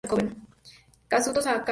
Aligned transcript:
Kazuto 1.11 1.41
Sakamoto 1.45 1.69